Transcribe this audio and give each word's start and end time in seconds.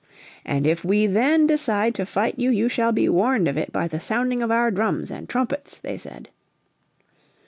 "And 0.43 0.65
if 0.65 0.83
we 0.83 1.05
then 1.05 1.45
decide 1.45 1.93
to 1.93 2.07
fight 2.07 2.39
you, 2.39 2.49
you 2.49 2.69
shall 2.69 2.91
be 2.91 3.07
warned 3.07 3.47
of 3.47 3.55
it 3.55 3.71
by 3.71 3.87
the 3.87 3.99
sounding 3.99 4.41
of 4.41 4.49
our 4.49 4.71
drums 4.71 5.11
and 5.11 5.29
trumpets," 5.29 5.77
they 5.77 5.95
said. 5.95 6.29